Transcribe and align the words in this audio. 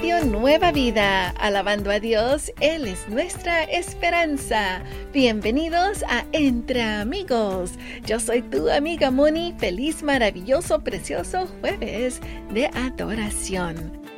Nueva 0.00 0.72
Vida, 0.72 1.28
alabando 1.38 1.90
a 1.90 2.00
Dios, 2.00 2.50
Él 2.60 2.86
es 2.86 3.06
nuestra 3.08 3.64
esperanza. 3.64 4.82
Bienvenidos 5.12 6.02
a 6.08 6.24
Entre 6.32 6.82
Amigos. 6.82 7.72
Yo 8.06 8.18
soy 8.18 8.40
tu 8.40 8.70
amiga 8.70 9.10
Moni. 9.10 9.54
Feliz, 9.58 10.02
maravilloso, 10.02 10.80
precioso 10.82 11.46
jueves 11.60 12.20
de 12.50 12.66
adoración. 12.68 14.09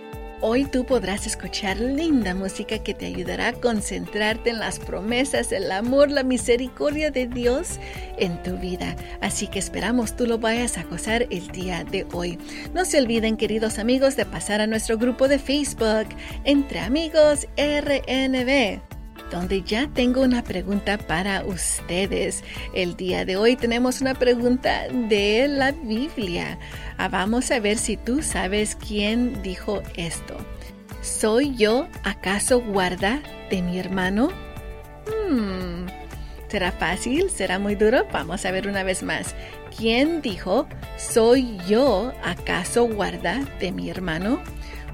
Hoy 0.44 0.64
tú 0.64 0.84
podrás 0.84 1.28
escuchar 1.28 1.78
linda 1.78 2.34
música 2.34 2.78
que 2.78 2.94
te 2.94 3.06
ayudará 3.06 3.46
a 3.46 3.52
concentrarte 3.52 4.50
en 4.50 4.58
las 4.58 4.80
promesas, 4.80 5.52
el 5.52 5.70
amor, 5.70 6.10
la 6.10 6.24
misericordia 6.24 7.12
de 7.12 7.28
Dios 7.28 7.78
en 8.18 8.42
tu 8.42 8.56
vida. 8.56 8.96
Así 9.20 9.46
que 9.46 9.60
esperamos 9.60 10.16
tú 10.16 10.26
lo 10.26 10.38
vayas 10.38 10.78
a 10.78 10.82
gozar 10.82 11.28
el 11.30 11.46
día 11.52 11.84
de 11.84 12.08
hoy. 12.12 12.40
No 12.74 12.84
se 12.84 12.98
olviden, 12.98 13.36
queridos 13.36 13.78
amigos, 13.78 14.16
de 14.16 14.26
pasar 14.26 14.60
a 14.60 14.66
nuestro 14.66 14.98
grupo 14.98 15.28
de 15.28 15.38
Facebook 15.38 16.08
Entre 16.42 16.80
Amigos 16.80 17.46
RNB 17.56 18.91
donde 19.32 19.62
ya 19.62 19.88
tengo 19.88 20.20
una 20.20 20.44
pregunta 20.44 20.98
para 20.98 21.44
ustedes. 21.44 22.44
El 22.74 22.96
día 22.96 23.24
de 23.24 23.36
hoy 23.36 23.56
tenemos 23.56 24.00
una 24.02 24.14
pregunta 24.14 24.86
de 24.88 25.48
la 25.48 25.72
Biblia. 25.72 26.58
Ah, 26.98 27.08
vamos 27.08 27.50
a 27.50 27.58
ver 27.58 27.78
si 27.78 27.96
tú 27.96 28.22
sabes 28.22 28.76
quién 28.76 29.42
dijo 29.42 29.82
esto. 29.96 30.36
¿Soy 31.00 31.56
yo 31.56 31.88
acaso 32.04 32.60
guarda 32.60 33.22
de 33.50 33.62
mi 33.62 33.78
hermano? 33.78 34.28
Hmm, 35.06 35.86
¿Será 36.48 36.70
fácil? 36.70 37.30
¿Será 37.30 37.58
muy 37.58 37.74
duro? 37.74 38.06
Vamos 38.12 38.44
a 38.44 38.50
ver 38.50 38.68
una 38.68 38.82
vez 38.82 39.02
más. 39.02 39.34
¿Quién 39.74 40.20
dijo, 40.20 40.68
¿soy 40.98 41.56
yo 41.66 42.12
acaso 42.22 42.84
guarda 42.84 43.40
de 43.58 43.72
mi 43.72 43.88
hermano? 43.88 44.42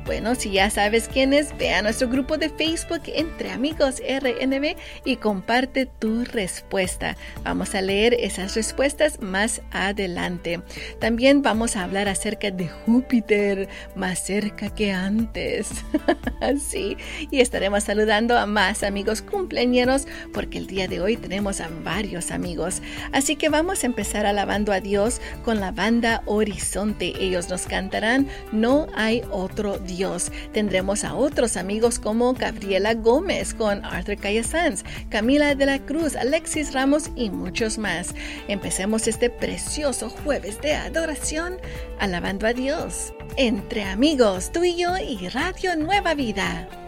Bueno, 0.08 0.34
si 0.34 0.52
ya 0.52 0.70
sabes 0.70 1.06
quién 1.06 1.34
es, 1.34 1.54
ve 1.58 1.74
a 1.74 1.82
nuestro 1.82 2.08
grupo 2.08 2.38
de 2.38 2.48
Facebook 2.48 3.02
Entre 3.08 3.50
Amigos 3.50 4.00
RNB 4.00 4.74
y 5.04 5.16
comparte 5.16 5.84
tu 5.84 6.24
respuesta. 6.24 7.14
Vamos 7.44 7.74
a 7.74 7.82
leer 7.82 8.14
esas 8.14 8.54
respuestas 8.54 9.20
más 9.20 9.60
adelante. 9.70 10.62
También 10.98 11.42
vamos 11.42 11.76
a 11.76 11.84
hablar 11.84 12.08
acerca 12.08 12.50
de 12.50 12.68
Júpiter, 12.68 13.68
más 13.96 14.24
cerca 14.24 14.74
que 14.74 14.92
antes. 14.92 15.68
sí, 16.58 16.96
y 17.30 17.40
estaremos 17.40 17.84
saludando 17.84 18.38
a 18.38 18.46
más 18.46 18.84
amigos 18.84 19.20
cumpleañeros 19.20 20.06
porque 20.32 20.56
el 20.56 20.68
día 20.68 20.88
de 20.88 21.02
hoy 21.02 21.18
tenemos 21.18 21.60
a 21.60 21.68
varios 21.84 22.30
amigos. 22.30 22.80
Así 23.12 23.36
que 23.36 23.50
vamos 23.50 23.82
a 23.82 23.86
empezar 23.86 24.24
alabando 24.24 24.72
a 24.72 24.80
Dios 24.80 25.20
con 25.44 25.60
la 25.60 25.70
banda 25.70 26.22
Horizonte. 26.24 27.12
Ellos 27.20 27.50
nos 27.50 27.66
cantarán 27.66 28.26
No 28.52 28.86
hay 28.96 29.22
otro 29.30 29.76
Dios 29.76 29.97
Tendremos 30.52 31.02
a 31.02 31.14
otros 31.14 31.56
amigos 31.56 31.98
como 31.98 32.32
Gabriela 32.32 32.94
Gómez 32.94 33.52
con 33.52 33.84
Arthur 33.84 34.16
Sanz, 34.44 34.84
Camila 35.08 35.56
de 35.56 35.66
la 35.66 35.80
Cruz, 35.80 36.14
Alexis 36.14 36.72
Ramos 36.72 37.10
y 37.16 37.30
muchos 37.30 37.78
más. 37.78 38.14
Empecemos 38.46 39.08
este 39.08 39.28
precioso 39.28 40.08
jueves 40.08 40.60
de 40.60 40.74
adoración 40.74 41.56
alabando 41.98 42.46
a 42.46 42.52
Dios. 42.52 43.12
Entre 43.36 43.82
amigos, 43.82 44.52
tú 44.52 44.62
y 44.62 44.76
yo 44.76 44.96
y 44.98 45.28
Radio 45.28 45.74
Nueva 45.74 46.14
Vida. 46.14 46.87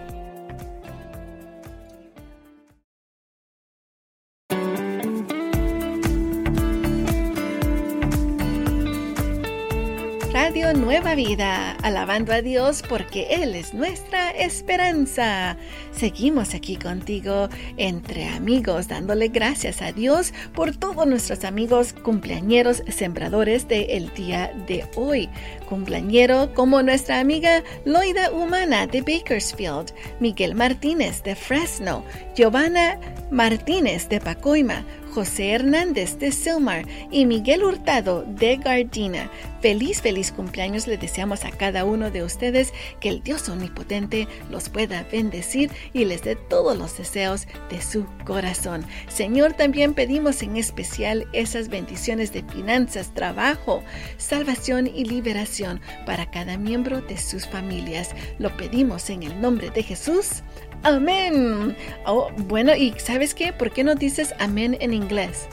Nueva 10.75 11.15
Vida, 11.15 11.73
alabando 11.83 12.33
a 12.33 12.43
Dios 12.43 12.83
porque 12.89 13.27
Él 13.31 13.55
es 13.55 13.75
nuestra 13.75 14.31
esperanza. 14.31 15.57
Seguimos 15.93 16.55
aquí 16.55 16.77
contigo 16.77 17.49
entre 17.77 18.29
amigos, 18.29 18.87
dándole 18.87 19.29
gracias 19.29 19.83
a 19.83 19.93
Dios 19.93 20.33
por 20.55 20.77
todos 20.77 21.07
nuestros 21.07 21.45
amigos 21.45 21.93
cumpleañeros 21.93 22.83
sembradores 22.89 23.67
del 23.67 24.13
día 24.15 24.53
de 24.69 24.87
hoy. 24.97 25.29
Cumpleañero 25.69 26.55
como 26.55 26.83
nuestra 26.83 27.21
amiga 27.21 27.65
Loida 27.85 28.31
Humana 28.31 28.87
de 28.87 29.01
Bakersfield, 29.01 29.93
Miguel 30.21 30.55
Martínez 30.55 31.23
de 31.23 31.35
Fresno, 31.35 32.05
Giovanna 32.37 32.99
Martínez 33.31 34.09
de 34.09 34.21
Pacoima, 34.21 34.85
José 35.11 35.51
Hernández 35.51 36.19
de 36.19 36.33
Silmar 36.33 36.87
y 37.11 37.27
Miguel 37.27 37.65
Hurtado 37.65 38.25
de 38.25 38.57
Gardina. 38.57 39.31
Feliz, 39.61 40.01
feliz 40.01 40.33
cumpleaños 40.33 40.87
le 40.87 40.97
deseamos 40.97 41.45
a 41.45 41.51
cada 41.51 41.85
uno 41.85 42.11
de 42.11 42.23
ustedes 42.23 42.73
que 42.99 43.11
el 43.11 43.23
Dios 43.23 43.49
Omnipotente 43.49 44.27
los 44.51 44.71
pueda 44.71 45.05
bendecir 45.13 45.71
y 45.93 46.07
les 46.07 46.23
dé 46.23 46.37
todos 46.37 46.79
los 46.79 46.97
deseos 46.97 47.47
de 47.69 47.83
su 47.83 48.07
corazón. 48.25 48.87
Señor, 49.09 49.53
también 49.53 49.93
pedimos 49.93 50.43
en 50.43 50.57
especial 50.57 51.27
esas 51.33 51.69
bendiciones 51.69 52.33
de 52.33 52.43
finanzas, 52.43 53.13
trabajo, 53.13 53.83
salvación 54.17 54.87
y 54.87 55.05
liberación 55.05 55.81
para 56.07 56.31
cada 56.31 56.57
miembro 56.57 57.03
de 57.03 57.19
sus 57.19 57.47
familias. 57.47 58.15
Lo 58.39 58.57
pedimos 58.57 59.11
en 59.11 59.25
el 59.25 59.41
nombre 59.41 59.71
de 59.71 59.83
Jesús. 59.83 60.43
Amén. 60.83 61.77
Oh, 62.07 62.31
bueno, 62.37 62.75
¿y 62.75 62.95
sabes 62.99 63.35
qué? 63.35 63.53
¿Por 63.53 63.71
qué 63.71 63.85
no 63.85 63.95
dices 63.95 64.35
amén 64.39 64.77
en 64.81 64.95
inglés? 64.95 65.47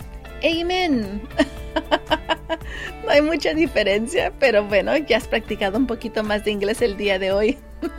Amen. 0.44 1.22
no 3.04 3.10
hay 3.10 3.22
mucha 3.22 3.54
diferencia, 3.54 4.32
pero 4.40 4.64
bueno, 4.64 4.96
ya 4.98 5.18
has 5.18 5.28
practicado 5.28 5.78
un 5.78 5.88
poquito 5.88 6.24
más 6.24 6.46
de 6.46 6.52
inglés 6.52 6.82
el 6.82 6.96
día 6.96 7.20
de 7.20 7.32
hoy. 7.32 7.58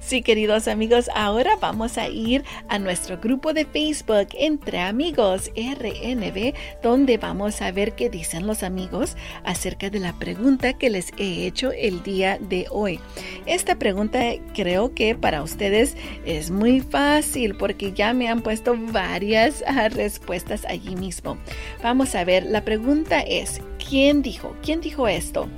Sí, 0.00 0.22
queridos 0.22 0.68
amigos, 0.68 1.10
ahora 1.14 1.56
vamos 1.60 1.98
a 1.98 2.08
ir 2.08 2.44
a 2.68 2.78
nuestro 2.78 3.18
grupo 3.18 3.52
de 3.52 3.64
Facebook 3.64 4.28
Entre 4.32 4.80
Amigos 4.80 5.50
RNB, 5.56 6.54
donde 6.82 7.18
vamos 7.18 7.62
a 7.62 7.70
ver 7.70 7.94
qué 7.94 8.10
dicen 8.10 8.46
los 8.46 8.62
amigos 8.62 9.16
acerca 9.44 9.90
de 9.90 10.00
la 10.00 10.12
pregunta 10.14 10.74
que 10.74 10.90
les 10.90 11.12
he 11.18 11.46
hecho 11.46 11.72
el 11.72 12.02
día 12.02 12.38
de 12.38 12.66
hoy. 12.70 13.00
Esta 13.46 13.76
pregunta 13.76 14.20
creo 14.54 14.94
que 14.94 15.14
para 15.14 15.42
ustedes 15.42 15.96
es 16.24 16.50
muy 16.50 16.80
fácil 16.80 17.56
porque 17.56 17.92
ya 17.92 18.12
me 18.12 18.28
han 18.28 18.42
puesto 18.42 18.76
varias 18.76 19.64
ah, 19.66 19.88
respuestas 19.88 20.64
allí 20.66 20.96
mismo. 20.96 21.38
Vamos 21.82 22.14
a 22.14 22.24
ver, 22.24 22.44
la 22.44 22.64
pregunta 22.64 23.20
es, 23.20 23.60
¿quién 23.88 24.22
dijo? 24.22 24.56
¿Quién 24.62 24.80
dijo 24.80 25.08
esto? 25.08 25.48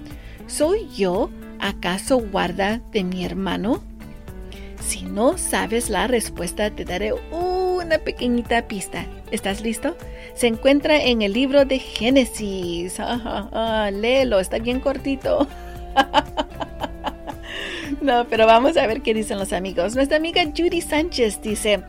¿Soy 0.47 0.89
yo 0.97 1.31
acaso 1.59 2.19
guarda 2.19 2.81
de 2.93 3.03
mi 3.03 3.25
hermano? 3.25 3.83
Si 4.87 5.03
no 5.03 5.37
sabes 5.37 5.91
la 5.91 6.07
respuesta, 6.07 6.71
te 6.71 6.85
daré 6.85 7.13
una 7.33 7.99
pequeñita 7.99 8.69
pista. 8.69 9.05
¿Estás 9.33 9.61
listo? 9.61 9.97
Se 10.35 10.47
encuentra 10.47 11.03
en 11.03 11.23
el 11.23 11.33
libro 11.33 11.65
de 11.65 11.81
Génesis. 11.81 12.99
Ah, 13.01 13.91
léelo, 13.93 14.39
está 14.39 14.59
bien 14.59 14.79
cortito. 14.79 15.49
no, 18.01 18.29
pero 18.29 18.47
vamos 18.47 18.77
a 18.77 18.87
ver 18.87 19.03
qué 19.03 19.13
dicen 19.13 19.41
los 19.41 19.53
amigos. 19.53 19.97
Nuestra 19.97 20.19
amiga 20.19 20.45
Judy 20.45 20.81
Sánchez 20.81 21.43
dice, 21.43 21.83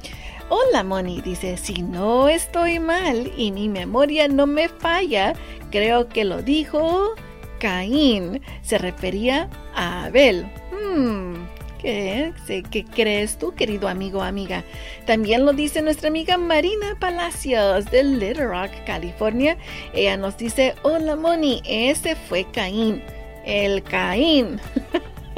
Hola 0.50 0.84
Moni, 0.84 1.22
dice, 1.22 1.56
si 1.58 1.84
no 1.84 2.30
estoy 2.30 2.80
mal 2.80 3.32
y 3.38 3.52
mi 3.52 3.70
memoria 3.70 4.28
no 4.28 4.48
me 4.48 4.70
falla, 4.70 5.36
creo 5.70 6.10
que 6.10 6.26
lo 6.26 6.42
dijo 6.42 7.14
Caín. 7.60 8.42
Se 8.64 8.80
refería 8.80 9.50
a 9.76 10.06
Abel. 10.06 10.52
Hmm, 10.72 11.37
¿Qué, 11.80 12.34
¿Qué 12.72 12.86
crees 12.86 13.38
tú, 13.38 13.54
querido 13.54 13.88
amigo 13.88 14.22
amiga? 14.22 14.64
También 15.06 15.46
lo 15.46 15.54
dice 15.54 15.82
nuestra 15.82 16.10
amiga 16.10 16.38
Marina 16.38 16.98
Palacios 17.00 17.86
de 17.92 18.04
Little 18.04 18.46
Rock, 18.46 18.72
California. 18.86 19.58
Ella 19.94 20.18
nos 20.18 20.38
dice, 20.38 20.76
hola 20.84 21.16
Moni, 21.16 21.62
ese 21.66 22.16
fue 22.16 22.46
Caín. 22.52 23.04
El 23.46 23.84
Caín. 23.84 24.60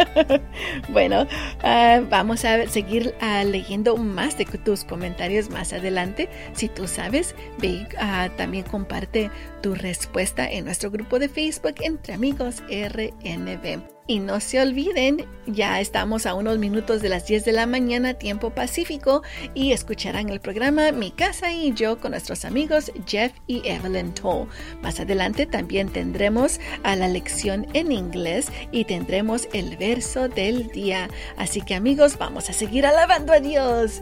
bueno, 0.90 1.28
ah, 1.62 2.02
vamos 2.10 2.46
a 2.46 2.68
seguir 2.68 3.14
ah, 3.22 3.44
leyendo 3.44 3.98
más 3.98 4.38
de 4.38 4.46
tus 4.46 4.84
comentarios 4.84 5.50
más 5.50 5.74
adelante. 5.74 6.30
Si 6.54 6.68
tú 6.70 6.88
sabes, 6.88 7.36
uh, 7.62 8.30
también 8.38 8.64
comparte 8.64 9.30
tu 9.62 9.76
respuesta 9.76 10.50
en 10.50 10.66
nuestro 10.66 10.92
grupo 10.92 11.20
de 11.20 11.30
Facebook 11.30 11.76
entre 11.82 12.14
amigos 12.14 12.64
RNB. 12.70 13.99
Y 14.10 14.18
no 14.18 14.40
se 14.40 14.60
olviden, 14.60 15.28
ya 15.46 15.80
estamos 15.80 16.26
a 16.26 16.34
unos 16.34 16.58
minutos 16.58 17.04
de 17.04 17.10
las 17.10 17.28
10 17.28 17.46
de 17.46 17.52
la 17.52 17.68
mañana, 17.68 18.16
tiempo 18.16 18.50
pacífico, 18.50 19.22
y 19.54 19.72
escucharán 19.72 20.30
el 20.30 20.40
programa 20.40 20.92
Mi 20.92 21.12
casa 21.12 21.52
y 21.52 21.76
yo 21.76 22.00
con 22.00 22.14
nuestros 22.14 22.44
amigos 22.44 22.92
Jeff 23.06 23.34
y 23.46 23.62
Evelyn 23.70 24.12
Toll. 24.16 24.48
Más 24.82 25.00
adelante 25.00 25.46
también 25.46 25.90
tendremos 25.90 26.60
a 26.82 26.96
la 26.96 27.08
lección 27.08 27.68
en 27.74 27.92
inglés 27.92 28.48
y 28.72 28.86
tendremos 28.86 29.48
el 29.54 29.78
verso 29.78 30.28
del 30.28 30.70
día. 30.70 31.08
Así 31.38 31.62
que 31.62 31.76
amigos, 31.76 32.18
vamos 32.18 32.50
a 32.50 32.54
seguir 32.54 32.88
alabando 32.88 33.32
a 33.32 33.40
Dios. 33.40 34.02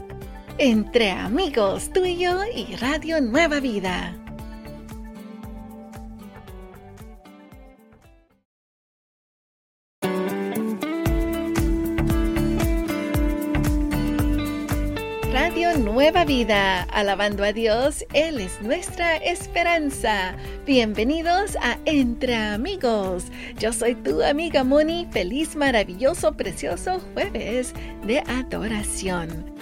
Entre 0.56 1.10
amigos, 1.10 1.90
tú 1.92 2.06
y 2.06 2.16
yo 2.16 2.40
y 2.56 2.76
Radio 2.76 3.20
Nueva 3.20 3.60
Vida. 3.60 4.18
Nueva 16.08 16.24
Vida, 16.24 16.84
alabando 16.84 17.44
a 17.44 17.52
Dios, 17.52 18.02
Él 18.14 18.40
es 18.40 18.62
nuestra 18.62 19.18
esperanza. 19.18 20.34
Bienvenidos 20.64 21.54
a 21.60 21.76
Entre 21.84 22.34
Amigos. 22.34 23.24
Yo 23.58 23.74
soy 23.74 23.94
tu 23.94 24.22
amiga 24.22 24.64
Moni, 24.64 25.06
feliz, 25.10 25.54
maravilloso, 25.54 26.32
precioso 26.32 26.98
jueves 27.12 27.74
de 28.06 28.20
adoración. 28.20 29.57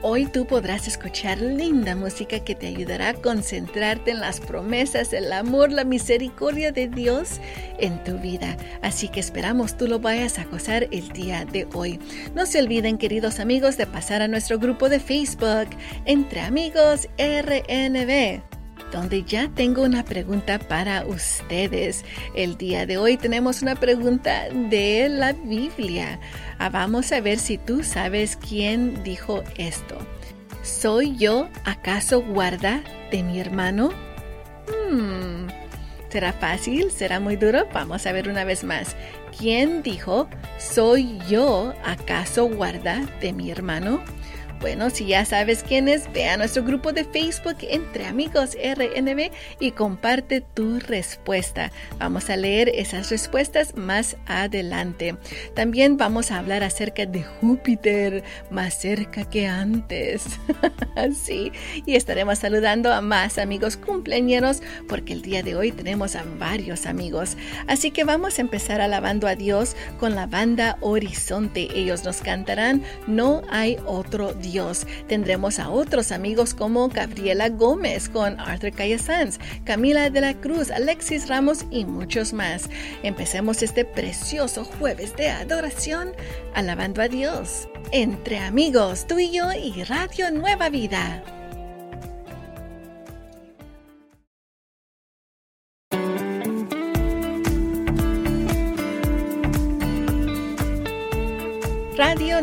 Hoy 0.00 0.26
tú 0.26 0.46
podrás 0.46 0.86
escuchar 0.86 1.38
linda 1.38 1.96
música 1.96 2.38
que 2.38 2.54
te 2.54 2.68
ayudará 2.68 3.08
a 3.08 3.14
concentrarte 3.14 4.12
en 4.12 4.20
las 4.20 4.38
promesas, 4.38 5.12
el 5.12 5.32
amor, 5.32 5.72
la 5.72 5.82
misericordia 5.82 6.70
de 6.70 6.86
Dios 6.86 7.40
en 7.80 8.04
tu 8.04 8.16
vida. 8.16 8.56
Así 8.80 9.08
que 9.08 9.18
esperamos 9.18 9.76
tú 9.76 9.88
lo 9.88 9.98
vayas 9.98 10.38
a 10.38 10.44
gozar 10.44 10.86
el 10.92 11.08
día 11.08 11.44
de 11.44 11.66
hoy. 11.74 11.98
No 12.36 12.46
se 12.46 12.60
olviden, 12.60 12.96
queridos 12.96 13.40
amigos, 13.40 13.76
de 13.76 13.88
pasar 13.88 14.22
a 14.22 14.28
nuestro 14.28 14.60
grupo 14.60 14.88
de 14.88 15.00
Facebook 15.00 15.68
Entre 16.04 16.42
Amigos 16.42 17.08
RNB 17.18 18.57
donde 18.92 19.22
ya 19.22 19.48
tengo 19.54 19.82
una 19.82 20.04
pregunta 20.04 20.58
para 20.58 21.04
ustedes. 21.06 22.04
El 22.34 22.56
día 22.56 22.86
de 22.86 22.98
hoy 22.98 23.16
tenemos 23.16 23.62
una 23.62 23.74
pregunta 23.74 24.48
de 24.50 25.08
la 25.08 25.32
Biblia. 25.32 26.20
Ah, 26.58 26.70
vamos 26.70 27.12
a 27.12 27.20
ver 27.20 27.38
si 27.38 27.58
tú 27.58 27.82
sabes 27.82 28.36
quién 28.36 29.02
dijo 29.02 29.44
esto. 29.56 29.98
¿Soy 30.62 31.16
yo 31.16 31.48
acaso 31.64 32.22
guarda 32.22 32.82
de 33.10 33.22
mi 33.22 33.40
hermano? 33.40 33.90
Hmm, 34.90 35.48
¿Será 36.08 36.32
fácil? 36.32 36.90
¿Será 36.90 37.20
muy 37.20 37.36
duro? 37.36 37.66
Vamos 37.72 38.06
a 38.06 38.12
ver 38.12 38.28
una 38.28 38.44
vez 38.44 38.64
más. 38.64 38.96
¿Quién 39.38 39.82
dijo, 39.82 40.28
¿soy 40.58 41.18
yo 41.28 41.74
acaso 41.84 42.48
guarda 42.48 43.06
de 43.20 43.32
mi 43.32 43.50
hermano? 43.50 44.02
Bueno, 44.60 44.90
si 44.90 45.06
ya 45.06 45.24
sabes 45.24 45.62
quién 45.62 45.86
es, 45.86 46.12
ve 46.12 46.28
a 46.28 46.36
nuestro 46.36 46.64
grupo 46.64 46.92
de 46.92 47.04
Facebook 47.04 47.58
Entre 47.60 48.06
Amigos 48.06 48.56
RNB 48.56 49.30
y 49.60 49.70
comparte 49.70 50.40
tu 50.40 50.80
respuesta. 50.80 51.70
Vamos 52.00 52.28
a 52.28 52.36
leer 52.36 52.68
esas 52.74 53.08
respuestas 53.08 53.76
más 53.76 54.16
adelante. 54.26 55.16
También 55.54 55.96
vamos 55.96 56.32
a 56.32 56.38
hablar 56.38 56.64
acerca 56.64 57.06
de 57.06 57.22
Júpiter, 57.22 58.24
más 58.50 58.74
cerca 58.74 59.30
que 59.30 59.46
antes. 59.46 60.24
sí, 61.14 61.52
y 61.86 61.94
estaremos 61.94 62.40
saludando 62.40 62.92
a 62.92 63.00
más 63.00 63.38
amigos 63.38 63.76
cumpleaños 63.76 64.60
porque 64.88 65.12
el 65.12 65.22
día 65.22 65.44
de 65.44 65.54
hoy 65.54 65.70
tenemos 65.70 66.16
a 66.16 66.24
varios 66.36 66.86
amigos. 66.86 67.36
Así 67.68 67.92
que 67.92 68.02
vamos 68.02 68.38
a 68.38 68.42
empezar 68.42 68.80
alabando 68.80 69.28
a 69.28 69.36
Dios 69.36 69.76
con 70.00 70.16
la 70.16 70.26
banda 70.26 70.78
Horizonte. 70.80 71.68
Ellos 71.76 72.02
nos 72.02 72.22
cantarán 72.22 72.82
No 73.06 73.42
hay 73.50 73.76
otro 73.86 74.32
Dios 74.34 74.47
Dios. 74.50 74.86
Tendremos 75.06 75.58
a 75.58 75.70
otros 75.70 76.12
amigos 76.12 76.54
como 76.54 76.88
Gabriela 76.88 77.48
Gómez 77.48 78.08
con 78.08 78.38
Arthur 78.40 78.72
Sanz, 78.98 79.38
Camila 79.64 80.10
de 80.10 80.20
la 80.20 80.34
Cruz, 80.34 80.70
Alexis 80.70 81.28
Ramos 81.28 81.64
y 81.70 81.84
muchos 81.84 82.32
más. 82.32 82.68
Empecemos 83.02 83.62
este 83.62 83.84
precioso 83.84 84.64
jueves 84.64 85.14
de 85.16 85.28
adoración 85.28 86.12
alabando 86.54 87.02
a 87.02 87.08
Dios. 87.08 87.68
Entre 87.92 88.38
amigos, 88.38 89.06
tú 89.06 89.18
y 89.18 89.30
yo 89.30 89.52
y 89.52 89.84
Radio 89.84 90.30
Nueva 90.30 90.68
Vida. 90.68 91.37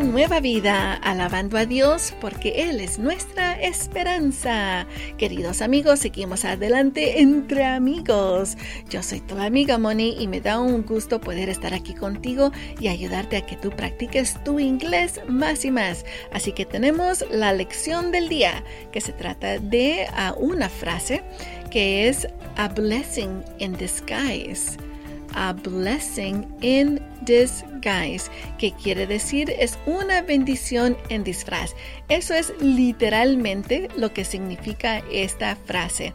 Nueva 0.06 0.40
Vida, 0.40 0.94
alabando 0.94 1.58
a 1.58 1.66
Dios 1.66 2.14
porque 2.20 2.68
Él 2.68 2.80
es 2.80 2.98
nuestra 2.98 3.60
esperanza. 3.60 4.86
Queridos 5.18 5.60
amigos, 5.62 5.98
seguimos 5.98 6.44
adelante 6.44 7.20
entre 7.20 7.64
amigos. 7.64 8.56
Yo 8.88 9.02
soy 9.02 9.20
tu 9.20 9.36
amiga 9.38 9.78
Moni 9.78 10.16
y 10.18 10.28
me 10.28 10.40
da 10.40 10.60
un 10.60 10.84
gusto 10.84 11.20
poder 11.20 11.48
estar 11.48 11.74
aquí 11.74 11.92
contigo 11.92 12.52
y 12.80 12.88
ayudarte 12.88 13.36
a 13.36 13.46
que 13.46 13.56
tú 13.56 13.70
practiques 13.70 14.42
tu 14.44 14.60
inglés 14.60 15.20
más 15.28 15.64
y 15.64 15.70
más. 15.70 16.04
Así 16.32 16.52
que 16.52 16.64
tenemos 16.64 17.24
la 17.30 17.52
lección 17.52 18.12
del 18.12 18.28
día 18.28 18.64
que 18.92 19.00
se 19.00 19.12
trata 19.12 19.58
de 19.58 20.06
una 20.38 20.68
frase 20.68 21.22
que 21.70 22.08
es 22.08 22.26
a 22.56 22.68
blessing 22.68 23.42
in 23.58 23.72
disguise 23.76 24.76
a 25.36 25.52
blessing 25.52 26.46
in 26.62 27.00
disguise, 27.20 28.30
que 28.58 28.72
quiere 28.72 29.06
decir 29.06 29.54
es 29.56 29.78
una 29.86 30.22
bendición 30.22 30.96
en 31.10 31.22
disfraz. 31.22 31.76
Eso 32.08 32.34
es 32.34 32.52
literalmente 32.60 33.88
lo 33.96 34.12
que 34.12 34.24
significa 34.24 35.02
esta 35.12 35.54
frase. 35.54 36.14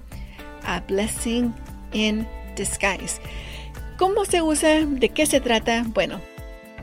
A 0.65 0.81
blessing 0.81 1.53
in 1.93 2.27
disguise. 2.55 3.21
¿Cómo 3.97 4.25
se 4.25 4.41
usa? 4.41 4.85
¿De 4.85 5.09
qué 5.09 5.25
se 5.25 5.39
trata? 5.39 5.85
Bueno, 5.87 6.19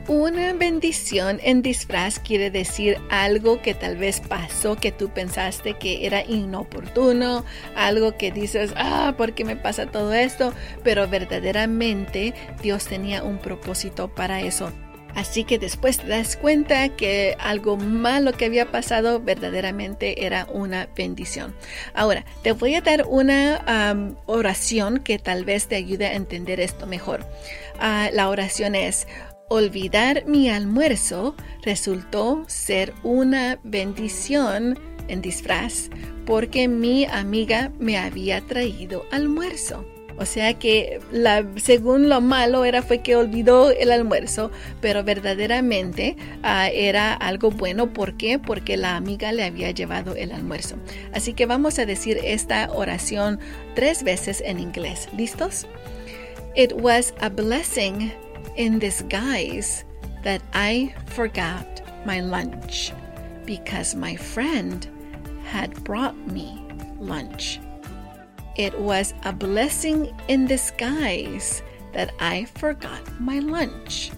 una 0.09 0.53
bendición 0.53 1.39
en 1.43 1.61
disfraz 1.61 2.19
quiere 2.19 2.49
decir 2.49 2.97
algo 3.11 3.61
que 3.61 3.75
tal 3.75 3.95
vez 3.95 4.21
pasó 4.21 4.75
que 4.75 4.91
tú 4.91 5.09
pensaste 5.09 5.75
que 5.75 6.07
era 6.07 6.25
inoportuno, 6.25 7.45
algo 7.75 8.17
que 8.17 8.31
dices, 8.31 8.73
ah, 8.75 9.13
¿por 9.17 9.33
qué 9.33 9.45
me 9.45 9.55
pasa 9.55 9.85
todo 9.85 10.11
esto? 10.13 10.51
Pero 10.83 11.07
verdaderamente 11.07 12.33
Dios 12.61 12.85
tenía 12.85 13.21
un 13.21 13.37
propósito 13.37 14.07
para 14.07 14.41
eso. 14.41 14.71
Así 15.15 15.43
que 15.43 15.57
después 15.57 15.97
te 15.97 16.07
das 16.07 16.37
cuenta 16.37 16.89
que 16.89 17.35
algo 17.39 17.77
malo 17.77 18.31
que 18.31 18.45
había 18.45 18.71
pasado 18.71 19.19
verdaderamente 19.19 20.25
era 20.25 20.47
una 20.51 20.87
bendición. 20.95 21.55
Ahora, 21.93 22.25
te 22.43 22.51
voy 22.51 22.75
a 22.75 22.81
dar 22.81 23.05
una 23.07 24.15
oración 24.27 24.99
que 24.99 25.19
tal 25.19 25.45
vez 25.45 25.67
te 25.67 25.75
ayude 25.75 26.05
a 26.05 26.13
entender 26.13 26.59
esto 26.59 26.85
mejor. 26.85 27.25
Ah, 27.79 28.09
la 28.13 28.29
oración 28.29 28.75
es, 28.75 29.07
Olvidar 29.49 30.25
mi 30.27 30.47
almuerzo 30.47 31.35
resultó 31.63 32.43
ser 32.47 32.93
una 33.01 33.59
bendición 33.63 34.77
en 35.07 35.21
disfraz 35.21 35.89
porque 36.27 36.67
mi 36.67 37.05
amiga 37.05 37.71
me 37.79 37.97
había 37.97 38.41
traído 38.41 39.05
almuerzo. 39.11 39.83
O 40.19 40.25
sea 40.25 40.53
que 40.53 40.99
según 41.55 42.09
lo 42.09 42.21
malo 42.21 42.63
era 42.63 42.83
fue 42.83 42.99
que 42.99 43.15
olvidó 43.15 43.71
el 43.71 43.91
almuerzo, 43.91 44.51
pero 44.81 45.03
verdaderamente 45.03 46.15
ah, 46.43 46.69
era 46.69 47.13
algo 47.13 47.49
bueno. 47.49 47.91
¿Por 47.91 48.17
qué? 48.17 48.37
Porque 48.37 48.77
la 48.77 48.97
amiga 48.97 49.31
le 49.31 49.45
había 49.45 49.71
llevado 49.71 50.15
el 50.15 50.31
almuerzo. 50.31 50.75
Así 51.11 51.33
que 51.33 51.47
vamos 51.47 51.79
a 51.79 51.87
decir 51.87 52.19
esta 52.23 52.69
oración 52.71 53.39
tres 53.73 54.03
veces 54.03 54.43
en 54.45 54.59
inglés. 54.59 55.09
¿Listos? 55.17 55.65
It 56.55 56.73
was 56.73 57.15
a 57.21 57.29
blessing 57.29 58.11
in 58.55 58.79
disguise 58.79 59.83
that 60.23 60.41
I 60.53 60.93
forgot 61.05 61.81
my 62.05 62.19
lunch 62.19 62.91
because 63.45 63.95
my 63.95 64.15
friend 64.15 64.87
had 65.45 65.83
brought 65.83 66.17
me 66.27 66.61
lunch. 66.99 67.59
It 68.55 68.77
was 68.79 69.13
a 69.23 69.33
blessing 69.33 70.13
in 70.27 70.45
disguise 70.45 71.63
that 71.93 72.11
I 72.19 72.45
forgot 72.45 73.19
my 73.19 73.39
lunch 73.39 74.11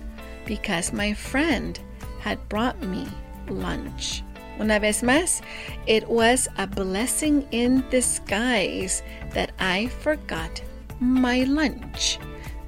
because 0.46 0.92
my 0.92 1.14
friend 1.14 1.80
had 2.20 2.38
brought 2.50 2.82
me 2.82 3.08
lunch. 3.48 4.24
Una 4.60 4.80
vez 4.80 5.02
más, 5.02 5.42
it 5.88 6.08
was 6.08 6.48
a 6.58 6.68
blessing 6.68 7.48
in 7.52 7.84
disguise 7.90 9.02
that 9.34 9.52
I 9.60 9.88
forgot 9.88 10.62
my 11.00 11.44
lunch 11.44 12.20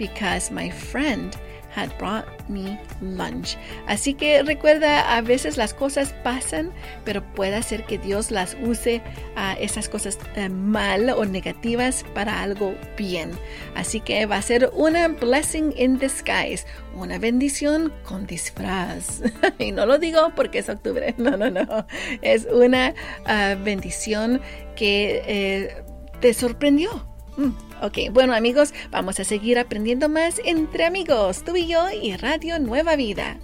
because 0.03 0.51
my 0.51 0.69
friend 0.69 1.33
had 1.73 1.89
brought 1.97 2.25
me 2.49 2.77
lunch. 3.01 3.57
Así 3.87 4.13
que 4.13 4.43
recuerda, 4.43 5.15
a 5.17 5.21
veces 5.21 5.57
las 5.57 5.73
cosas 5.73 6.13
pasan, 6.23 6.71
pero 7.05 7.23
puede 7.33 7.63
ser 7.63 7.85
que 7.85 7.97
Dios 7.97 8.29
las 8.29 8.57
use 8.61 9.01
a 9.35 9.53
esas 9.53 9.87
cosas 9.87 10.19
eh, 10.35 10.49
mal 10.49 11.09
o 11.09 11.25
negativas 11.25 12.03
para 12.13 12.43
algo 12.43 12.75
bien. 12.97 13.31
Así 13.75 14.01
que 14.01 14.25
va 14.25 14.35
a 14.35 14.41
ser 14.41 14.69
una 14.73 15.07
blessing 15.07 15.73
in 15.77 15.97
disguise, 15.97 16.65
una 16.95 17.17
bendición 17.17 17.93
con 18.03 18.27
disfraz. 18.27 19.21
y 19.57 19.71
no 19.71 19.85
lo 19.85 19.97
digo 19.97 20.33
porque 20.35 20.59
es 20.59 20.69
octubre, 20.69 21.15
no, 21.17 21.37
no, 21.37 21.49
no. 21.49 21.87
Es 22.21 22.45
una 22.51 22.93
ah, 23.25 23.55
bendición 23.63 24.41
que 24.75 25.23
eh, 25.25 25.83
te 26.19 26.33
sorprendió 26.33 27.13
Mm, 27.37 27.49
ok, 27.83 28.11
bueno 28.11 28.33
amigos, 28.33 28.73
vamos 28.91 29.19
a 29.19 29.25
seguir 29.25 29.59
aprendiendo 29.59 30.07
más 30.07 30.39
entre 30.45 30.85
amigos, 30.85 31.43
tú 31.43 31.55
y 31.57 31.67
yo 31.67 31.91
y 31.91 32.15
Radio 32.15 32.57
Nueva 32.59 32.95
Vida. 32.95 33.37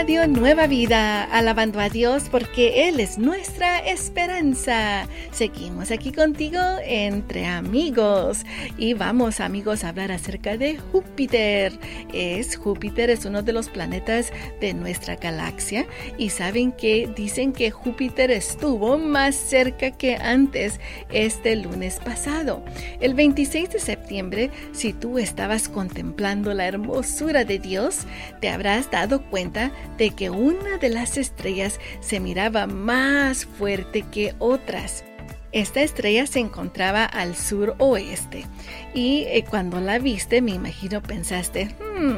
Radio 0.00 0.26
Nueva 0.26 0.66
Vida, 0.66 1.24
alabando 1.24 1.78
a 1.78 1.90
Dios 1.90 2.30
porque 2.30 2.88
Él 2.88 3.00
es 3.00 3.18
nuestra 3.18 3.80
esperanza. 3.80 5.06
Seguimos 5.30 5.90
aquí 5.90 6.10
contigo 6.10 6.58
entre 6.82 7.44
amigos 7.44 8.46
y 8.78 8.94
vamos 8.94 9.40
amigos 9.40 9.84
a 9.84 9.90
hablar 9.90 10.10
acerca 10.10 10.56
de 10.56 10.78
Júpiter. 10.78 11.78
Es 12.14 12.56
Júpiter 12.56 13.10
es 13.10 13.26
uno 13.26 13.42
de 13.42 13.52
los 13.52 13.68
planetas 13.68 14.32
de 14.58 14.72
nuestra 14.72 15.16
galaxia 15.16 15.86
y 16.16 16.30
saben 16.30 16.72
que 16.72 17.06
dicen 17.14 17.52
que 17.52 17.70
Júpiter 17.70 18.30
estuvo 18.30 18.96
más 18.96 19.34
cerca 19.34 19.90
que 19.90 20.16
antes 20.16 20.80
este 21.10 21.56
lunes 21.56 22.00
pasado. 22.02 22.64
El 23.00 23.12
26 23.12 23.68
de 23.68 23.78
septiembre, 23.78 24.50
si 24.72 24.94
tú 24.94 25.18
estabas 25.18 25.68
contemplando 25.68 26.54
la 26.54 26.66
hermosura 26.66 27.44
de 27.44 27.58
Dios, 27.58 28.06
te 28.40 28.48
habrás 28.48 28.90
dado 28.90 29.22
cuenta 29.28 29.70
de 30.00 30.12
que 30.12 30.30
una 30.30 30.78
de 30.78 30.88
las 30.88 31.18
estrellas 31.18 31.78
se 32.00 32.20
miraba 32.20 32.66
más 32.66 33.44
fuerte 33.44 34.00
que 34.10 34.34
otras. 34.38 35.04
Esta 35.52 35.82
estrella 35.82 36.26
se 36.26 36.38
encontraba 36.38 37.04
al 37.04 37.36
sur 37.36 37.74
oeste 37.76 38.46
y 38.94 39.24
eh, 39.28 39.44
cuando 39.48 39.78
la 39.78 39.98
viste 39.98 40.40
me 40.40 40.52
imagino 40.52 41.02
pensaste, 41.02 41.66
hmm, 41.66 42.14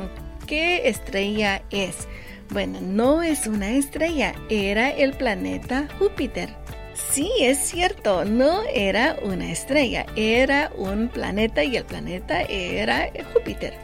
¿qué 0.47 0.89
estrella 0.89 1.63
es? 1.71 2.07
Bueno, 2.51 2.79
no 2.81 3.21
es 3.21 3.49
una 3.49 3.73
estrella, 3.73 4.33
era 4.49 4.91
el 4.91 5.15
planeta 5.15 5.89
Júpiter. 5.99 6.51
Sí, 7.11 7.33
es 7.41 7.59
cierto, 7.59 8.25
no 8.25 8.63
era 8.73 9.17
una 9.25 9.51
estrella, 9.51 10.07
era 10.15 10.71
un 10.77 11.09
planeta 11.09 11.65
y 11.65 11.77
el 11.77 11.85
planeta 11.85 12.43
era 12.43 13.11
Júpiter. 13.33 13.75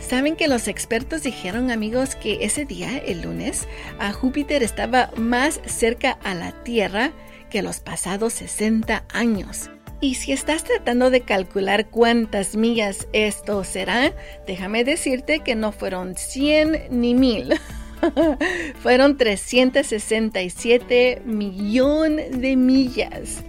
Saben 0.00 0.36
que 0.36 0.48
los 0.48 0.68
expertos 0.68 1.22
dijeron, 1.22 1.70
amigos, 1.70 2.16
que 2.16 2.44
ese 2.44 2.64
día, 2.64 2.98
el 2.98 3.22
lunes, 3.22 3.66
a 3.98 4.12
Júpiter 4.12 4.62
estaba 4.62 5.10
más 5.16 5.60
cerca 5.66 6.18
a 6.22 6.34
la 6.34 6.52
Tierra 6.62 7.12
que 7.50 7.62
los 7.62 7.80
pasados 7.80 8.34
60 8.34 9.04
años. 9.12 9.70
Y 10.00 10.16
si 10.16 10.32
estás 10.32 10.64
tratando 10.64 11.10
de 11.10 11.22
calcular 11.22 11.88
cuántas 11.88 12.54
millas 12.54 13.08
esto 13.12 13.64
será, 13.64 14.12
déjame 14.46 14.84
decirte 14.84 15.40
que 15.40 15.54
no 15.54 15.72
fueron 15.72 16.16
100 16.16 16.88
ni 16.90 17.14
1000. 17.14 17.54
fueron 18.82 19.16
367 19.16 21.22
millones 21.24 22.38
de 22.38 22.56
millas. 22.56 23.42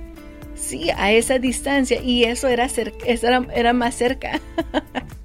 Sí, 0.56 0.90
a 0.96 1.12
esa 1.12 1.38
distancia. 1.38 2.02
Y 2.02 2.24
eso 2.24 2.48
era, 2.48 2.70
era, 3.06 3.46
era 3.54 3.74
más 3.74 3.96
cerca. 3.96 4.40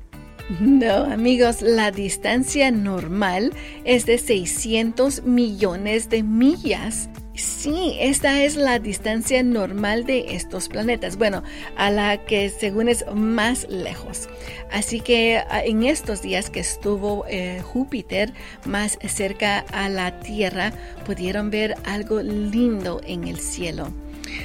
No, 0.61 1.05
amigos, 1.05 1.63
la 1.63 1.91
distancia 1.91 2.71
normal 2.71 3.55
es 3.85 4.05
de 4.05 4.19
600 4.19 5.23
millones 5.23 6.11
de 6.11 6.23
millas. 6.23 7.09
Sí, 7.35 7.97
esta 7.99 8.43
es 8.45 8.57
la 8.57 8.79
distancia 8.79 9.43
normal 9.43 10.05
de 10.05 10.35
estos 10.35 10.69
planetas. 10.69 11.17
Bueno, 11.17 11.43
a 11.77 11.91
la 11.91 12.19
que 12.27 12.51
según 12.51 12.91
es 12.91 13.07
más 13.15 13.67
lejos. 13.71 14.29
Así 14.71 15.01
que 15.01 15.39
ah, 15.39 15.65
en 15.65 15.85
estos 15.85 16.21
días 16.21 16.51
que 16.51 16.61
estuvo 16.61 17.25
eh, 17.29 17.63
Júpiter 17.63 18.35
más 18.67 18.99
cerca 19.09 19.61
a 19.73 19.89
la 19.89 20.21
Tierra, 20.21 20.75
pudieron 21.07 21.49
ver 21.49 21.77
algo 21.85 22.21
lindo 22.21 23.01
en 23.07 23.27
el 23.27 23.39
cielo. 23.39 23.91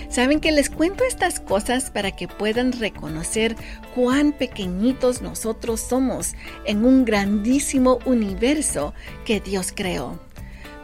Saben 0.10 0.40
que 0.40 0.52
les 0.52 0.70
cuento 0.70 1.04
estas 1.04 1.40
cosas 1.40 1.92
para 1.92 2.12
que 2.12 2.28
puedan 2.28 2.72
reconocer 2.72 3.56
cuán 3.96 4.32
pequeñitos 4.32 5.22
nosotros 5.22 5.82
somos 5.82 6.34
en 6.66 6.86
un 6.86 7.06
grandísimo 7.06 8.00
universo 8.06 8.94
que 9.26 9.40
Dios 9.40 9.72
creó. 9.76 10.20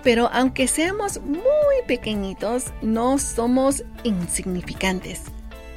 Pero 0.03 0.29
aunque 0.33 0.67
seamos 0.67 1.21
muy 1.21 1.41
pequeñitos, 1.87 2.65
no 2.81 3.17
somos 3.17 3.83
insignificantes. 4.03 5.21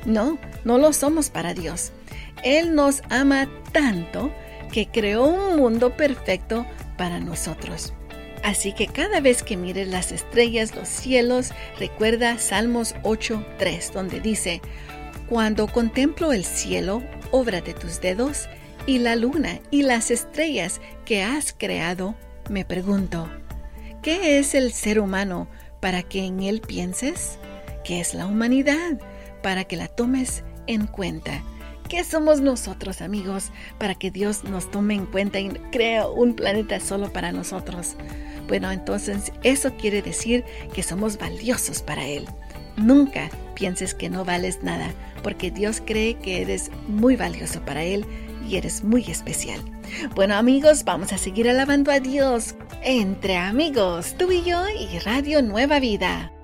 No, 0.05 0.39
no 0.65 0.79
lo 0.79 0.93
somos 0.93 1.31
para 1.31 1.55
Dios. 1.55 1.93
Él 2.43 2.75
nos 2.75 3.03
ama 3.11 3.49
tanto 3.73 4.33
que 4.73 4.89
creó 4.89 5.27
un 5.27 5.57
mundo 5.57 5.97
perfecto 5.97 6.67
para 6.97 7.21
nosotros. 7.21 7.93
Así 8.47 8.73
que 8.73 8.87
cada 8.87 9.19
vez 9.19 9.43
que 9.43 9.57
mires 9.57 9.89
las 9.89 10.13
estrellas, 10.13 10.77
los 10.77 10.87
cielos, 10.87 11.51
recuerda 11.81 12.39
Salmos 12.39 12.95
8.3, 13.03 13.91
donde 13.91 14.21
dice, 14.21 14.63
Cuando 15.29 15.67
contemplo 15.67 16.33
el 16.33 16.45
cielo, 16.45 17.03
obra 17.33 17.61
de 17.61 17.75
tus 17.75 18.01
dedos, 18.01 18.49
y 18.87 19.01
la 19.01 19.17
luna 19.17 19.59
y 19.73 19.83
las 19.83 20.13
estrellas 20.13 20.81
que 21.05 21.25
has 21.25 21.53
creado, 21.53 22.15
me 22.49 22.65
pregunto, 22.65 23.29
¿qué 24.01 24.39
es 24.39 24.55
el 24.55 24.73
ser 24.73 25.01
humano 25.01 25.49
para 25.81 26.05
que 26.05 26.25
en 26.25 26.41
él 26.41 26.61
pienses? 26.61 27.41
¿Qué 27.83 27.99
es 27.99 28.15
la 28.15 28.27
humanidad 28.27 29.01
para 29.43 29.65
que 29.65 29.75
la 29.75 29.89
tomes 29.89 30.45
en 30.69 30.87
cuenta? 30.87 31.43
¿Qué 31.89 32.03
somos 32.03 32.41
nosotros, 32.41 33.01
amigos, 33.01 33.53
para 33.79 33.95
que 33.95 34.11
Dios 34.11 34.43
nos 34.43 34.71
tome 34.71 34.95
en 34.95 35.07
cuenta 35.07 35.39
y 35.39 35.51
crea 35.71 36.09
un 36.09 36.35
planeta 36.35 36.81
solo 36.81 37.13
para 37.13 37.31
nosotros? 37.31 37.95
Bueno, 38.49 38.73
entonces 38.73 39.33
eso 39.45 39.77
quiere 39.77 40.03
decir 40.03 40.45
que 40.75 40.83
somos 40.83 41.17
valiosos 41.17 41.83
para 41.83 42.05
Él. 42.05 42.27
Nunca 42.77 43.31
pienses 43.55 43.95
que 43.95 44.11
no 44.11 44.25
vales 44.25 44.63
nada, 44.63 44.93
porque 45.23 45.51
Dios 45.51 45.81
cree 45.85 46.15
que 46.15 46.43
eres 46.43 46.71
muy 46.89 47.15
valioso 47.15 47.61
para 47.61 47.85
Él 47.85 48.05
y 48.49 48.57
eres 48.57 48.83
muy 48.83 49.03
especial. 49.09 49.61
Bueno 50.15 50.35
amigos, 50.35 50.85
vamos 50.85 51.13
a 51.13 51.19
seguir 51.19 51.49
alabando 51.49 51.93
a 51.93 52.01
Dios 52.01 52.57
entre 52.83 53.37
amigos, 53.37 54.15
tú 54.19 54.33
y 54.33 54.43
yo 54.43 54.65
y 54.69 54.99
Radio 54.99 55.41
Nueva 55.41 55.79
Vida. 55.79 56.36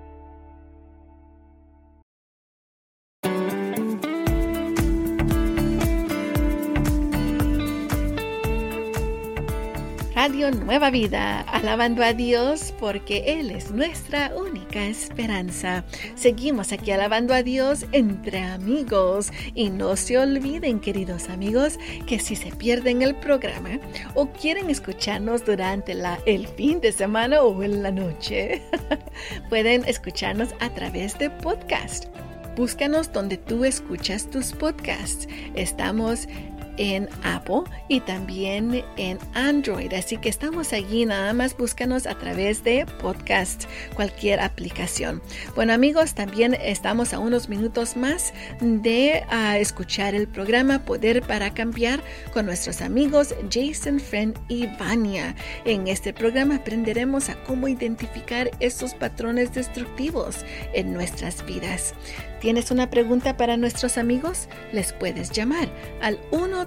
Radio 10.23 10.53
Nueva 10.53 10.91
Vida, 10.91 11.41
alabando 11.41 12.05
a 12.05 12.13
Dios 12.13 12.73
porque 12.79 13.25
Él 13.41 13.51
es 13.51 13.73
nuestra 13.73 14.33
única 14.37 14.85
esperanza. 14.85 15.85
Seguimos 16.15 16.71
aquí 16.71 16.93
alabando 16.93 17.35
a 17.35 17.43
Dios 17.43 17.87
entre 17.91 18.39
amigos 18.39 19.33
y 19.57 19.71
no 19.71 19.97
se 19.97 20.19
olviden, 20.19 20.79
queridos 20.79 21.29
amigos, 21.29 21.77
que 22.07 22.21
si 22.21 22.37
se 22.37 22.53
pierden 22.53 23.03
el 23.03 23.17
programa 23.17 23.81
o 24.15 24.31
quieren 24.31 24.71
escucharnos 24.71 25.45
durante 25.45 25.97
el 26.27 26.47
fin 26.47 26.81
de 26.81 26.93
semana 26.93 27.43
o 27.43 27.61
en 27.65 27.83
la 27.83 27.91
noche, 27.91 28.63
pueden 29.49 29.85
escucharnos 29.87 30.51
a 30.61 30.71
través 30.71 31.19
de 31.19 31.31
podcast. 31.31 32.07
Búscanos 32.55 33.13
donde 33.13 33.39
tú 33.39 33.65
escuchas 33.65 34.31
tus 34.31 34.53
podcasts. 34.53 35.27
Estamos 35.57 36.29
en 36.77 37.09
Apple 37.23 37.63
y 37.89 38.01
también 38.01 38.85
en 38.97 39.19
Android. 39.35 39.93
Así 39.93 40.17
que 40.17 40.29
estamos 40.29 40.73
allí, 40.73 41.07
nada 41.07 41.33
más 41.33 41.57
búscanos 41.57 42.07
a 42.07 42.15
través 42.17 42.65
de 42.65 42.87
podcast, 43.01 43.65
cualquier 43.95 44.41
aplicación. 44.41 45.23
Bueno 45.55 45.73
amigos, 45.73 46.15
también 46.15 46.55
estamos 46.55 47.13
a 47.13 47.19
unos 47.19 47.49
minutos 47.49 47.97
más 47.97 48.33
de 48.61 49.25
ah, 49.29 49.59
escuchar 49.59 50.15
el 50.15 50.29
programa 50.29 50.85
Poder 50.85 51.23
para 51.23 51.53
Cambiar 51.55 52.01
con 52.33 52.47
nuestros 52.47 52.81
amigos 52.81 53.35
Jason 53.51 54.01
Friend 54.01 54.37
y 54.49 54.67
Vania. 54.79 55.35
En 55.65 55.89
este 55.89 56.13
programa 56.13 56.57
aprenderemos 56.57 57.29
a 57.29 57.37
cómo 57.45 57.69
identificar 57.69 58.51
esos 58.61 58.95
patrones 58.95 59.53
destructivos 59.55 60.45
en 60.75 60.93
nuestras 60.93 61.45
vidas. 61.47 61.95
¿Tienes 62.43 62.71
una 62.73 62.91
pregunta 62.91 63.37
para 63.37 63.57
nuestros 63.57 63.97
amigos? 63.97 64.49
Les 64.73 64.93
puedes 64.93 65.31
llamar 65.31 65.69
al 66.01 66.19
1 66.33 66.67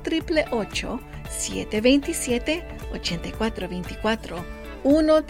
727 1.30 2.64
8424 2.94 4.46
1 4.86 5.26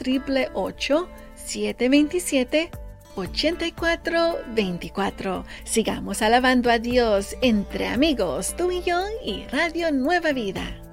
727 1.33 2.69
8424 3.15 5.45
Sigamos 5.63 6.21
alabando 6.21 6.69
a 6.69 6.77
Dios 6.77 7.35
entre 7.41 7.87
amigos, 7.87 8.55
tú 8.55 8.69
y 8.69 8.83
yo 8.83 9.01
y 9.25 9.47
Radio 9.47 9.91
Nueva 9.91 10.31
Vida. 10.31 10.84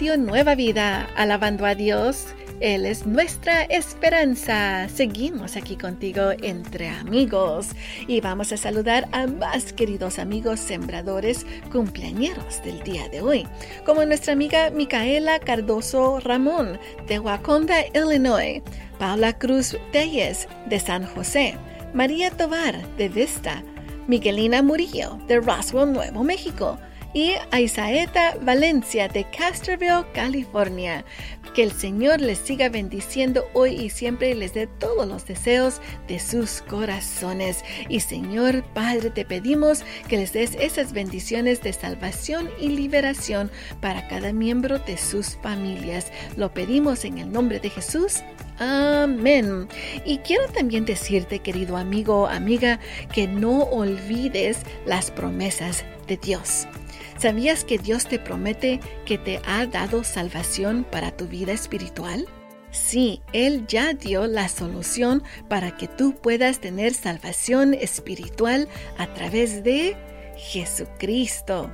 Nueva 0.00 0.54
Vida, 0.54 1.10
alabando 1.14 1.66
a 1.66 1.74
Dios. 1.74 2.28
Él 2.60 2.86
es 2.86 3.06
nuestra 3.06 3.64
esperanza. 3.64 4.88
Seguimos 4.88 5.56
aquí 5.56 5.76
contigo 5.76 6.30
entre 6.42 6.88
amigos 6.88 7.68
y 8.08 8.22
vamos 8.22 8.50
a 8.50 8.56
saludar 8.56 9.08
a 9.12 9.26
más 9.26 9.74
queridos 9.74 10.18
amigos 10.18 10.58
sembradores 10.58 11.44
cumpleañeros 11.70 12.62
del 12.62 12.82
día 12.82 13.10
de 13.10 13.20
hoy, 13.20 13.46
como 13.84 14.02
nuestra 14.06 14.32
amiga 14.32 14.70
Micaela 14.70 15.38
Cardoso 15.38 16.18
Ramón 16.20 16.80
de 17.06 17.18
Waconda, 17.18 17.76
Illinois, 17.94 18.62
Paula 18.98 19.38
Cruz 19.38 19.76
Telles 19.92 20.48
de 20.64 20.80
San 20.80 21.04
José, 21.04 21.56
María 21.92 22.30
Tovar 22.30 22.88
de 22.96 23.10
Vista, 23.10 23.62
Miguelina 24.08 24.62
Murillo 24.62 25.18
de 25.28 25.40
Roswell, 25.40 25.92
Nuevo 25.92 26.24
México, 26.24 26.78
y 27.12 27.32
a 27.50 27.60
Isaeta 27.60 28.36
Valencia 28.42 29.08
de 29.08 29.24
Castroville, 29.30 30.06
California. 30.12 31.04
Que 31.54 31.64
el 31.64 31.72
Señor 31.72 32.20
les 32.20 32.38
siga 32.38 32.68
bendiciendo 32.68 33.44
hoy 33.54 33.74
y 33.74 33.90
siempre 33.90 34.30
y 34.30 34.34
les 34.34 34.54
dé 34.54 34.68
todos 34.68 35.08
los 35.08 35.26
deseos 35.26 35.80
de 36.06 36.20
sus 36.20 36.62
corazones. 36.62 37.64
Y 37.88 38.00
Señor 38.00 38.62
Padre, 38.72 39.10
te 39.10 39.24
pedimos 39.24 39.82
que 40.08 40.16
les 40.16 40.32
des 40.32 40.54
esas 40.54 40.92
bendiciones 40.92 41.60
de 41.62 41.72
salvación 41.72 42.48
y 42.60 42.68
liberación 42.68 43.50
para 43.80 44.06
cada 44.06 44.32
miembro 44.32 44.78
de 44.78 44.96
sus 44.96 45.36
familias. 45.42 46.12
Lo 46.36 46.54
pedimos 46.54 47.04
en 47.04 47.18
el 47.18 47.32
nombre 47.32 47.58
de 47.58 47.70
Jesús. 47.70 48.22
Amén. 48.60 49.68
Y 50.04 50.18
quiero 50.18 50.46
también 50.52 50.84
decirte, 50.84 51.38
querido 51.40 51.76
amigo 51.78 52.22
o 52.22 52.26
amiga, 52.26 52.78
que 53.12 53.26
no 53.26 53.62
olvides 53.62 54.58
las 54.84 55.10
promesas 55.10 55.84
de 56.06 56.18
Dios. 56.18 56.68
¿Sabías 57.20 57.64
que 57.64 57.76
Dios 57.76 58.06
te 58.06 58.18
promete 58.18 58.80
que 59.04 59.18
te 59.18 59.42
ha 59.44 59.66
dado 59.66 60.04
salvación 60.04 60.86
para 60.90 61.14
tu 61.14 61.26
vida 61.26 61.52
espiritual? 61.52 62.26
Sí, 62.70 63.20
Él 63.34 63.66
ya 63.66 63.92
dio 63.92 64.26
la 64.26 64.48
solución 64.48 65.22
para 65.46 65.76
que 65.76 65.86
tú 65.86 66.14
puedas 66.14 66.60
tener 66.60 66.94
salvación 66.94 67.74
espiritual 67.74 68.68
a 68.96 69.06
través 69.12 69.62
de 69.62 69.98
Jesucristo. 70.38 71.70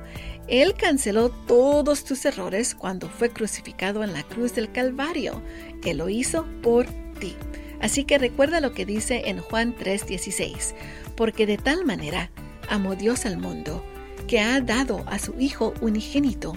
Él 0.49 0.73
canceló 0.73 1.29
todos 1.29 2.03
tus 2.03 2.25
errores 2.25 2.75
cuando 2.75 3.07
fue 3.07 3.29
crucificado 3.29 4.03
en 4.03 4.11
la 4.11 4.23
cruz 4.23 4.53
del 4.53 4.69
Calvario. 4.73 5.41
Él 5.85 5.99
lo 5.99 6.09
hizo 6.09 6.45
por 6.61 6.87
ti. 7.21 7.37
Así 7.79 8.03
que 8.03 8.17
recuerda 8.17 8.59
lo 8.59 8.73
que 8.73 8.85
dice 8.85 9.21
en 9.27 9.39
Juan 9.39 9.77
3:16, 9.77 10.75
porque 11.15 11.45
de 11.45 11.57
tal 11.57 11.85
manera 11.85 12.31
amó 12.67 12.95
Dios 12.95 13.25
al 13.25 13.37
mundo 13.37 13.81
que 14.27 14.39
ha 14.39 14.61
dado 14.61 15.03
a 15.07 15.17
su 15.17 15.33
Hijo 15.39 15.73
unigénito, 15.81 16.53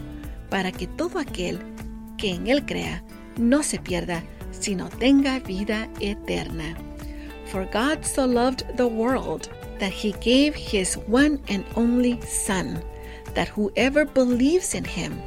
para 0.50 0.72
que 0.72 0.86
todo 0.86 1.18
aquel 1.18 1.58
que 2.18 2.34
en 2.34 2.48
Él 2.48 2.66
crea 2.66 3.02
no 3.36 3.62
se 3.62 3.78
pierda, 3.78 4.22
sino 4.50 4.88
tenga 4.88 5.38
vida 5.38 5.88
eterna. 6.00 6.76
For 7.46 7.66
God 7.72 8.04
so 8.04 8.26
loved 8.26 8.64
the 8.76 8.86
world 8.86 9.48
that 9.78 9.92
He 9.92 10.12
gave 10.20 10.54
His 10.54 10.96
one 11.08 11.40
and 11.48 11.64
only 11.76 12.20
Son, 12.22 12.82
that 13.34 13.48
whoever 13.48 14.04
believes 14.04 14.74
in 14.74 14.84
Him 14.84 15.20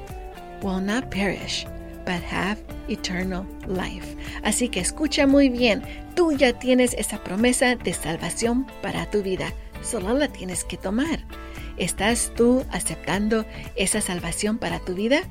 will 0.62 0.80
not 0.80 1.10
perish, 1.10 1.66
but 2.06 2.22
have 2.22 2.62
eternal 2.88 3.46
life. 3.68 4.16
Así 4.44 4.70
que 4.70 4.82
escucha 4.82 5.28
muy 5.28 5.50
bien, 5.50 5.82
tú 6.16 6.32
ya 6.32 6.54
tienes 6.54 6.94
esa 6.98 7.24
promesa 7.24 7.76
de 7.76 7.94
salvación 7.94 8.68
para 8.82 9.10
tu 9.10 9.22
vida, 9.22 9.54
solo 9.82 10.14
la 10.14 10.28
tienes 10.28 10.64
que 10.64 10.78
tomar. 10.78 11.20
¿Estás 11.78 12.32
tú 12.36 12.66
aceptando 12.72 13.46
esa 13.76 14.02
salvación 14.02 14.58
para 14.58 14.80
tu 14.80 14.94
vida? 14.94 15.24